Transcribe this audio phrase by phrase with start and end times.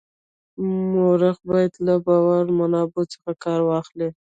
[0.91, 4.09] مورخ باید له باوري منابعو څخه کار واخلي.